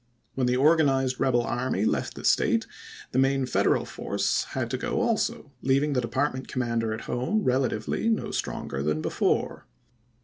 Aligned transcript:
When 0.33 0.47
the 0.47 0.57
organized 0.57 1.19
rebel 1.19 1.43
army 1.43 1.85
left 1.85 2.15
the 2.15 2.25
State, 2.25 2.65
the 3.11 3.19
main 3.19 3.45
Federal 3.45 3.85
force 3.85 4.45
had 4.55 4.67
to 4.71 4.77
go 4.79 4.99
also, 4.99 5.51
leaving 5.61 5.93
the 5.93 6.01
department 6.01 6.47
commander 6.47 6.91
at 6.91 7.01
home 7.01 7.43
relatively 7.43 8.09
no 8.09 8.31
stronger 8.31 8.81
than 8.81 9.03
before. 9.03 9.67